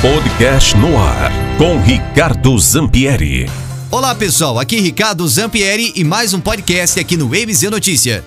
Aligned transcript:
Podcast 0.00 0.76
no 0.76 0.96
ar 0.96 1.32
com 1.58 1.80
Ricardo 1.80 2.56
Zampieri. 2.56 3.50
Olá 3.90 4.14
pessoal, 4.14 4.56
aqui 4.56 4.78
Ricardo 4.78 5.26
Zampieri 5.26 5.92
e 5.96 6.04
mais 6.04 6.32
um 6.32 6.38
podcast 6.38 7.00
aqui 7.00 7.16
no 7.16 7.30
MZ 7.30 7.62
Notícia. 7.62 8.24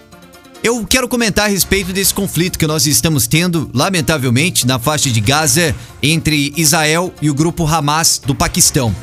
Eu 0.62 0.86
quero 0.86 1.08
comentar 1.08 1.46
a 1.46 1.48
respeito 1.48 1.94
desse 1.94 2.14
conflito 2.14 2.60
que 2.60 2.68
nós 2.68 2.86
estamos 2.86 3.26
tendo, 3.26 3.72
lamentavelmente, 3.74 4.68
na 4.68 4.80
faixa 4.80 5.10
de 5.10 5.22
Gaza 5.22 5.74
entre 6.04 6.52
Israel 6.58 7.14
e 7.22 7.30
o 7.30 7.34
grupo 7.34 7.66
Hamas 7.66 8.22
do 8.26 8.36
Paquistão. 8.36 8.94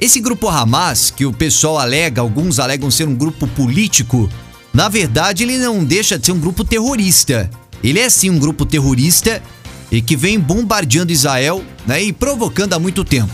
Esse 0.00 0.18
grupo 0.18 0.48
Hamas, 0.48 1.10
que 1.10 1.26
o 1.26 1.32
pessoal 1.32 1.78
alega, 1.78 2.22
alguns 2.22 2.58
alegam 2.58 2.90
ser 2.90 3.06
um 3.06 3.14
grupo 3.14 3.46
político, 3.48 4.30
na 4.72 4.88
verdade 4.88 5.42
ele 5.42 5.58
não 5.58 5.84
deixa 5.84 6.18
de 6.18 6.24
ser 6.24 6.32
um 6.32 6.40
grupo 6.40 6.64
terrorista. 6.64 7.50
Ele 7.82 8.00
é 8.00 8.08
sim 8.08 8.30
um 8.30 8.38
grupo 8.38 8.64
terrorista 8.64 9.42
e 9.94 10.02
que 10.02 10.16
vem 10.16 10.40
bombardeando 10.40 11.12
Israel 11.12 11.64
né, 11.86 12.02
e 12.02 12.12
provocando 12.12 12.74
há 12.74 12.78
muito 12.80 13.04
tempo. 13.04 13.32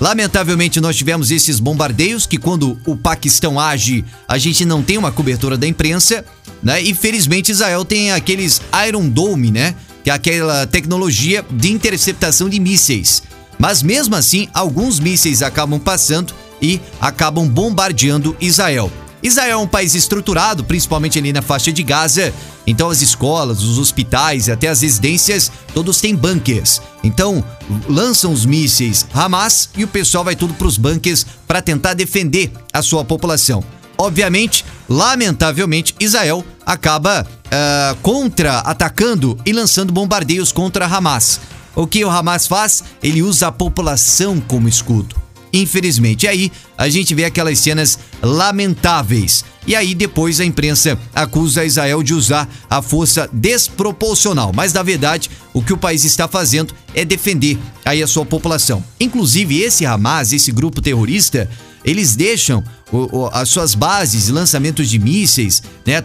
Lamentavelmente, 0.00 0.80
nós 0.80 0.96
tivemos 0.96 1.30
esses 1.30 1.60
bombardeios 1.60 2.24
que, 2.24 2.38
quando 2.38 2.78
o 2.86 2.96
Paquistão 2.96 3.60
age, 3.60 4.04
a 4.26 4.38
gente 4.38 4.64
não 4.64 4.82
tem 4.82 4.96
uma 4.96 5.12
cobertura 5.12 5.58
da 5.58 5.66
imprensa, 5.66 6.24
né? 6.62 6.80
E 6.80 6.94
felizmente 6.94 7.50
Israel 7.50 7.84
tem 7.84 8.12
aqueles 8.12 8.62
Iron 8.86 9.08
Dome, 9.08 9.50
né? 9.50 9.74
Que 10.04 10.10
é 10.10 10.12
aquela 10.12 10.66
tecnologia 10.68 11.44
de 11.50 11.72
interceptação 11.72 12.48
de 12.48 12.60
mísseis. 12.60 13.24
Mas 13.58 13.82
mesmo 13.82 14.14
assim, 14.14 14.48
alguns 14.54 15.00
mísseis 15.00 15.42
acabam 15.42 15.80
passando 15.80 16.32
e 16.62 16.80
acabam 17.00 17.46
bombardeando 17.46 18.36
Israel. 18.40 18.90
Israel 19.22 19.58
é 19.58 19.62
um 19.62 19.66
país 19.66 19.94
estruturado, 19.94 20.62
principalmente 20.62 21.18
ali 21.18 21.32
na 21.32 21.42
faixa 21.42 21.72
de 21.72 21.82
Gaza. 21.82 22.32
Então 22.68 22.90
as 22.90 23.00
escolas, 23.00 23.62
os 23.62 23.78
hospitais 23.78 24.50
até 24.50 24.68
as 24.68 24.82
residências, 24.82 25.50
todos 25.72 26.02
têm 26.02 26.14
bunkers. 26.14 26.82
Então 27.02 27.42
lançam 27.88 28.30
os 28.30 28.44
mísseis 28.44 29.06
Hamas 29.14 29.70
e 29.74 29.84
o 29.84 29.88
pessoal 29.88 30.22
vai 30.22 30.36
tudo 30.36 30.52
para 30.52 30.66
os 30.66 30.76
bunkers 30.76 31.24
para 31.46 31.62
tentar 31.62 31.94
defender 31.94 32.52
a 32.70 32.82
sua 32.82 33.02
população. 33.06 33.64
Obviamente, 33.96 34.66
lamentavelmente, 34.86 35.94
Israel 35.98 36.44
acaba 36.66 37.26
uh, 37.26 37.96
contra-atacando 38.02 39.38
e 39.46 39.52
lançando 39.52 39.90
bombardeios 39.90 40.52
contra 40.52 40.84
Hamas. 40.84 41.40
O 41.74 41.86
que 41.86 42.04
o 42.04 42.10
Hamas 42.10 42.46
faz? 42.46 42.84
Ele 43.02 43.22
usa 43.22 43.48
a 43.48 43.52
população 43.52 44.40
como 44.40 44.68
escudo 44.68 45.16
infelizmente. 45.52 46.24
E 46.24 46.28
aí 46.28 46.52
a 46.76 46.88
gente 46.88 47.14
vê 47.14 47.24
aquelas 47.24 47.58
cenas 47.58 47.98
lamentáveis. 48.22 49.44
E 49.68 49.76
aí 49.76 49.94
depois 49.94 50.40
a 50.40 50.46
imprensa 50.46 50.98
acusa 51.14 51.62
Israel 51.62 52.02
de 52.02 52.14
usar 52.14 52.48
a 52.70 52.80
força 52.80 53.28
desproporcional. 53.30 54.50
Mas 54.54 54.72
na 54.72 54.82
verdade, 54.82 55.30
o 55.52 55.62
que 55.62 55.74
o 55.74 55.76
país 55.76 56.04
está 56.04 56.26
fazendo 56.26 56.74
é 56.94 57.04
defender 57.04 57.58
aí 57.84 58.02
a 58.02 58.06
sua 58.06 58.24
população. 58.24 58.82
Inclusive 58.98 59.60
esse 59.60 59.84
Hamas, 59.84 60.32
esse 60.32 60.50
grupo 60.50 60.80
terrorista, 60.80 61.50
eles 61.84 62.16
deixam 62.16 62.64
as 63.30 63.50
suas 63.50 63.74
bases, 63.74 64.30
lançamentos 64.30 64.88
de 64.88 64.98
mísseis, 64.98 65.62
né, 65.84 66.02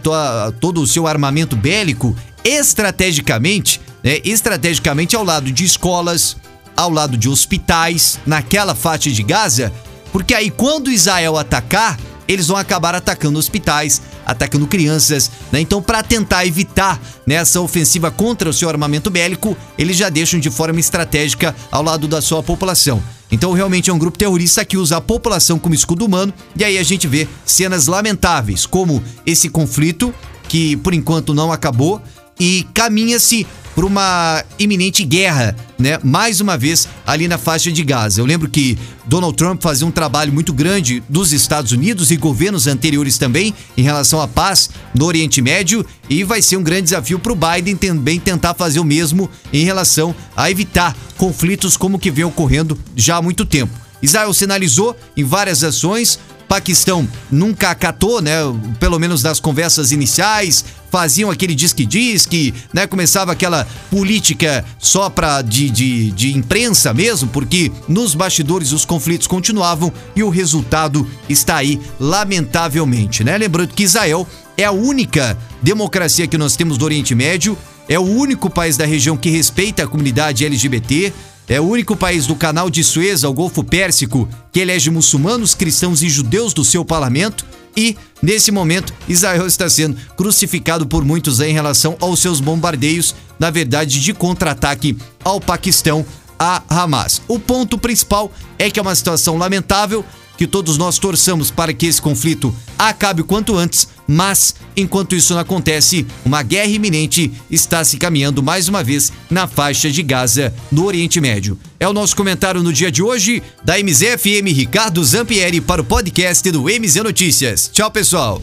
todo 0.60 0.82
o 0.82 0.86
seu 0.86 1.06
armamento 1.06 1.56
bélico 1.56 2.14
estrategicamente, 2.44 3.80
né, 4.02 4.18
estrategicamente 4.24 5.16
ao 5.16 5.24
lado 5.24 5.50
de 5.50 5.64
escolas, 5.64 6.36
ao 6.76 6.90
lado 6.90 7.16
de 7.16 7.30
hospitais, 7.30 8.18
naquela 8.26 8.74
faixa 8.74 9.10
de 9.10 9.22
Gaza, 9.22 9.72
porque 10.12 10.34
aí 10.34 10.50
quando 10.50 10.90
Israel 10.90 11.38
atacar, 11.38 11.98
eles 12.26 12.48
vão 12.48 12.56
acabar 12.56 12.94
atacando 12.94 13.38
hospitais, 13.38 14.00
atacando 14.24 14.66
crianças, 14.66 15.30
né? 15.52 15.60
Então, 15.60 15.82
para 15.82 16.02
tentar 16.02 16.46
evitar 16.46 17.00
né, 17.26 17.42
ofensiva 17.58 18.10
contra 18.10 18.48
o 18.48 18.52
seu 18.52 18.68
armamento 18.68 19.10
bélico, 19.10 19.56
eles 19.78 19.96
já 19.96 20.08
deixam 20.08 20.40
de 20.40 20.50
forma 20.50 20.80
estratégica 20.80 21.54
ao 21.70 21.82
lado 21.82 22.08
da 22.08 22.20
sua 22.20 22.42
população. 22.42 23.02
Então, 23.30 23.52
realmente 23.52 23.90
é 23.90 23.92
um 23.92 23.98
grupo 23.98 24.18
terrorista 24.18 24.64
que 24.64 24.76
usa 24.76 24.98
a 24.98 25.00
população 25.00 25.58
como 25.58 25.74
escudo 25.74 26.04
humano, 26.04 26.32
e 26.56 26.64
aí 26.64 26.78
a 26.78 26.82
gente 26.82 27.06
vê 27.06 27.26
cenas 27.44 27.86
lamentáveis, 27.86 28.66
como 28.66 29.02
esse 29.26 29.48
conflito, 29.48 30.14
que 30.48 30.76
por 30.76 30.94
enquanto 30.94 31.34
não 31.34 31.50
acabou, 31.50 32.00
e 32.38 32.66
caminha-se 32.74 33.46
por 33.74 33.84
uma 33.84 34.44
iminente 34.58 35.04
guerra, 35.04 35.56
né? 35.78 35.98
Mais 36.02 36.40
uma 36.40 36.56
vez 36.56 36.88
ali 37.06 37.26
na 37.26 37.36
faixa 37.36 37.72
de 37.72 37.82
Gaza. 37.82 38.20
Eu 38.20 38.26
lembro 38.26 38.48
que 38.48 38.78
Donald 39.04 39.36
Trump 39.36 39.62
fazia 39.62 39.86
um 39.86 39.90
trabalho 39.90 40.32
muito 40.32 40.52
grande 40.52 41.02
dos 41.08 41.32
Estados 41.32 41.72
Unidos 41.72 42.10
e 42.10 42.16
governos 42.16 42.66
anteriores 42.66 43.18
também 43.18 43.54
em 43.76 43.82
relação 43.82 44.20
à 44.20 44.28
paz 44.28 44.70
no 44.94 45.04
Oriente 45.04 45.42
Médio 45.42 45.84
e 46.08 46.22
vai 46.22 46.40
ser 46.40 46.56
um 46.56 46.62
grande 46.62 46.82
desafio 46.82 47.18
para 47.18 47.32
o 47.32 47.36
Biden 47.36 47.76
também 47.76 48.20
tentar 48.20 48.54
fazer 48.54 48.78
o 48.78 48.84
mesmo 48.84 49.28
em 49.52 49.64
relação 49.64 50.14
a 50.36 50.50
evitar 50.50 50.96
conflitos 51.16 51.76
como 51.76 51.98
que 51.98 52.10
vem 52.10 52.24
ocorrendo 52.24 52.78
já 52.94 53.16
há 53.16 53.22
muito 53.22 53.44
tempo. 53.44 53.84
Israel 54.02 54.34
sinalizou 54.34 54.94
em 55.16 55.24
várias 55.24 55.64
ações 55.64 56.18
Paquistão 56.54 57.08
nunca 57.32 57.70
acatou, 57.70 58.22
né? 58.22 58.36
Pelo 58.78 58.96
menos 58.96 59.20
das 59.20 59.40
conversas 59.40 59.90
iniciais, 59.90 60.64
faziam 60.88 61.28
aquele 61.28 61.52
disque-disque, 61.52 62.54
né? 62.72 62.86
Começava 62.86 63.32
aquela 63.32 63.66
política 63.90 64.64
só 64.78 65.10
pra, 65.10 65.42
de, 65.42 65.68
de, 65.68 66.12
de 66.12 66.32
imprensa 66.32 66.94
mesmo, 66.94 67.28
porque 67.30 67.72
nos 67.88 68.14
bastidores 68.14 68.70
os 68.70 68.84
conflitos 68.84 69.26
continuavam 69.26 69.92
e 70.14 70.22
o 70.22 70.28
resultado 70.28 71.04
está 71.28 71.56
aí, 71.56 71.80
lamentavelmente, 71.98 73.24
né? 73.24 73.36
Lembrando 73.36 73.74
que 73.74 73.82
Israel 73.82 74.24
é 74.56 74.62
a 74.62 74.70
única 74.70 75.36
democracia 75.60 76.28
que 76.28 76.38
nós 76.38 76.54
temos 76.54 76.78
do 76.78 76.84
Oriente 76.84 77.16
Médio, 77.16 77.58
é 77.88 77.98
o 77.98 78.02
único 78.02 78.48
país 78.48 78.76
da 78.76 78.86
região 78.86 79.16
que 79.16 79.28
respeita 79.28 79.82
a 79.82 79.88
comunidade 79.88 80.44
LGBT, 80.44 81.12
é 81.48 81.60
o 81.60 81.64
único 81.64 81.96
país 81.96 82.26
do 82.26 82.34
canal 82.34 82.70
de 82.70 82.82
Suez 82.82 83.24
ao 83.24 83.32
Golfo 83.32 83.62
Pérsico 83.62 84.28
que 84.52 84.60
elege 84.60 84.90
muçulmanos, 84.90 85.54
cristãos 85.54 86.02
e 86.02 86.08
judeus 86.08 86.52
do 86.52 86.64
seu 86.64 86.84
parlamento. 86.84 87.44
E, 87.76 87.96
nesse 88.22 88.50
momento, 88.52 88.94
Israel 89.08 89.46
está 89.46 89.68
sendo 89.68 89.96
crucificado 90.16 90.86
por 90.86 91.04
muitos 91.04 91.40
em 91.40 91.52
relação 91.52 91.96
aos 92.00 92.20
seus 92.20 92.40
bombardeios, 92.40 93.14
na 93.38 93.50
verdade, 93.50 94.00
de 94.00 94.14
contra-ataque 94.14 94.96
ao 95.24 95.40
Paquistão, 95.40 96.06
a 96.38 96.62
Hamas. 96.68 97.20
O 97.26 97.38
ponto 97.38 97.76
principal 97.76 98.32
é 98.58 98.70
que 98.70 98.78
é 98.78 98.82
uma 98.82 98.94
situação 98.94 99.36
lamentável, 99.36 100.04
que 100.36 100.46
todos 100.46 100.78
nós 100.78 100.98
torçamos 100.98 101.50
para 101.50 101.72
que 101.72 101.86
esse 101.86 102.00
conflito 102.00 102.54
acabe 102.78 103.22
o 103.22 103.24
quanto 103.24 103.56
antes, 103.56 103.88
mas 104.06 104.54
enquanto 104.76 105.14
isso 105.14 105.34
não 105.34 105.40
acontece, 105.40 106.06
uma 106.24 106.42
guerra 106.42 106.68
iminente 106.68 107.32
está 107.50 107.84
se 107.84 107.96
caminhando 107.96 108.42
mais 108.42 108.68
uma 108.68 108.82
vez 108.82 109.12
na 109.30 109.46
faixa 109.46 109.90
de 109.90 110.02
Gaza, 110.02 110.54
no 110.70 110.84
Oriente 110.84 111.20
Médio. 111.20 111.58
É 111.78 111.88
o 111.88 111.92
nosso 111.92 112.16
comentário 112.16 112.62
no 112.62 112.72
dia 112.72 112.90
de 112.90 113.02
hoje 113.02 113.42
da 113.64 113.78
MZFM 113.78 114.52
Ricardo 114.52 115.02
Zampieri 115.04 115.60
para 115.60 115.80
o 115.80 115.84
podcast 115.84 116.50
do 116.50 116.64
MZ 116.64 116.96
Notícias. 116.96 117.70
Tchau, 117.72 117.90
pessoal. 117.90 118.42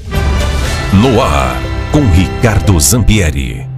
No 0.94 1.22
ar 1.22 1.58
com 1.92 2.10
Ricardo 2.12 2.80
Zampieri. 2.80 3.71